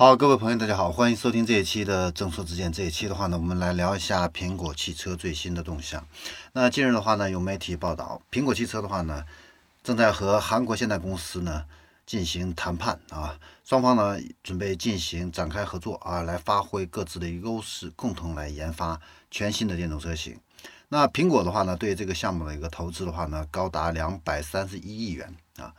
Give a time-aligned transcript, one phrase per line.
[0.00, 2.72] 好，各位朋友，大家好，欢迎收听这一期的正说之见。
[2.72, 6.02] 这一期的话呢，我们来聊一下苹果汽车最新的动向。
[6.54, 9.22] 那近日的话呢，有媒体报道，苹果汽车的话呢，
[9.82, 11.66] 正在和韩国现代公司呢
[12.06, 18.98] 进行谈判啊，双方呢准备进行展开合作啊，来发挥各自的优势，共同来研发
[19.30, 20.34] 全新的电动车型。
[20.88, 25.74] 那苹果的话呢，对这个项目的一个投资的话呢，高达两百三十一亿元啊。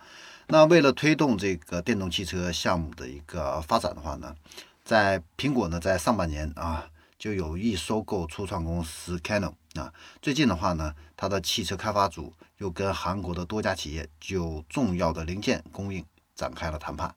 [0.51, 4.35] 那为了推动这个电动汽车项目的一个发展的话呢，
[4.83, 6.85] 在苹果呢在上半年啊
[7.17, 9.93] 就有意收购初创公司 Canon 啊。
[10.21, 17.15] 最近的话呢，它的汽车开发组又跟韩国的多家企业就重要的零件供应展开了谈判。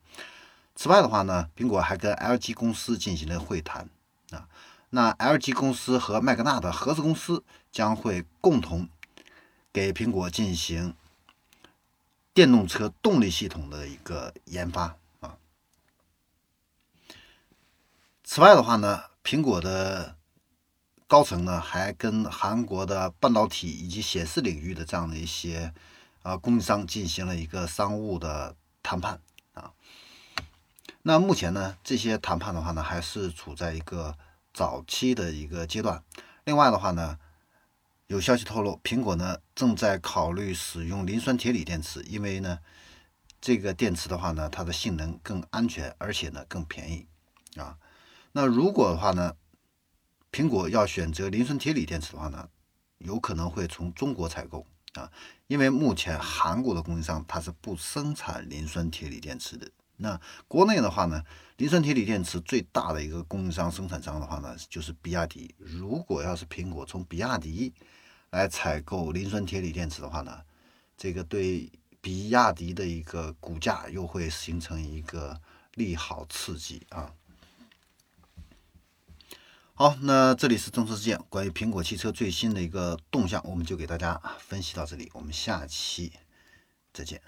[0.73, 3.89] 此外的话呢，苹果还跟 LG 公司进行了会谈
[4.31, 4.47] 啊。
[4.91, 8.87] 那 LG 公司和麦格纳的合资公司将会共同
[9.73, 10.95] 给苹果进行。
[12.35, 15.37] 电动车动力系统的一个研发啊。
[18.25, 20.17] 此外的话呢，苹果的
[21.07, 25.73] 高层呢还跟韩国的半导体以及显示领域的这样的一些
[26.23, 29.21] 啊供应商进行了一个商务的谈判
[29.53, 29.71] 啊。
[31.03, 34.17] 那目前呢，这些谈判的话呢，还是处在一个
[34.53, 36.03] 早期的一个阶段。
[36.43, 37.17] 另外的话呢。
[38.07, 42.59] 有消息透露，苹果呢正在考虑使用磷酸铁锂电池，因为呢，
[43.41, 47.07] 这个电池的话呢，它的性能更安全，而且呢更便宜
[47.55, 47.77] 啊。
[48.31, 49.35] 那如果的话呢，
[50.31, 52.47] 苹果要选择磷酸铁锂电池的话呢，
[52.99, 55.11] 有可能会从中国采购啊，
[55.47, 59.67] 因为目前韩国的供应商它是不生产磷酸铁锂电池的。
[59.97, 61.23] 那国内的话呢，
[61.57, 65.53] 磷酸铁锂电池最大的一个供应商生产商的话呢，就是比亚迪。
[65.57, 67.73] 如果要是苹果从比亚迪
[68.31, 70.41] 来采购磷酸铁锂电池的话呢，
[70.97, 71.71] 这个对
[72.01, 75.39] 比亚迪的一个股价又会形成一个
[75.75, 77.13] 利好刺激啊。
[79.73, 86.13] 好，那这里是中车之见，关于苹果汽车最新的一个动向，我们就给大家分析到这里，我们下期
[86.93, 87.21] 再见。